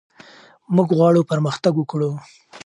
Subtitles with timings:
[0.75, 2.11] موږ غواړو پرمختګ وکړو.